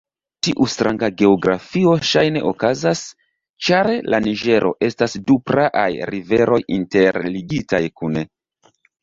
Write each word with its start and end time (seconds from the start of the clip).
Tiu 0.45 0.67
stranga 0.75 1.09
geografio 1.17 1.91
ŝajne 2.11 2.41
okazas 2.51 3.03
ĉar 3.67 3.91
la 4.15 4.21
Niĝero 4.29 4.73
estas 4.89 5.17
du 5.29 5.37
praaj 5.53 5.85
riveroj 6.15 6.61
interligitaj 6.81 7.85
kune. 8.01 8.27